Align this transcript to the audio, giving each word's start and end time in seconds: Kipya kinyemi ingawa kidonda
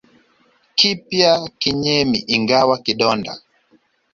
Kipya 0.77 1.31
kinyemi 1.59 2.19
ingawa 2.35 2.75
kidonda 2.85 3.33